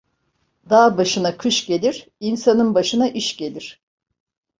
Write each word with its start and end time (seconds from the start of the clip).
Dağ 0.69 0.97
başına 0.97 1.37
kış 1.37 1.65
gelir, 1.67 2.09
insanın 2.19 2.75
başına 2.75 3.07
iş 3.09 3.37
gelir. 3.37 3.81